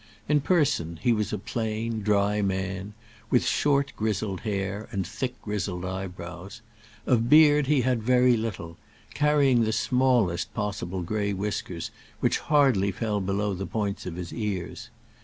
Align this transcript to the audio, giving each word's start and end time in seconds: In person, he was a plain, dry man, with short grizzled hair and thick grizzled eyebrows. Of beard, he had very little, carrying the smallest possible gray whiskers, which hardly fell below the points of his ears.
In 0.27 0.41
person, 0.41 0.97
he 0.99 1.13
was 1.13 1.31
a 1.31 1.37
plain, 1.37 2.01
dry 2.01 2.41
man, 2.41 2.95
with 3.29 3.45
short 3.45 3.93
grizzled 3.95 4.39
hair 4.39 4.87
and 4.91 5.05
thick 5.05 5.39
grizzled 5.43 5.85
eyebrows. 5.85 6.63
Of 7.05 7.29
beard, 7.29 7.67
he 7.67 7.81
had 7.81 8.01
very 8.01 8.35
little, 8.35 8.77
carrying 9.13 9.61
the 9.61 9.71
smallest 9.71 10.55
possible 10.55 11.03
gray 11.03 11.33
whiskers, 11.33 11.91
which 12.19 12.39
hardly 12.39 12.91
fell 12.91 13.21
below 13.21 13.53
the 13.53 13.67
points 13.67 14.07
of 14.07 14.15
his 14.15 14.33
ears. 14.33 14.89